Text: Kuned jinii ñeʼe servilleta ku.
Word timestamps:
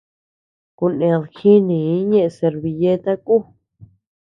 Kuned 0.77 1.03
jinii 1.35 2.03
ñeʼe 2.09 2.27
servilleta 2.37 3.13
ku. 3.25 3.35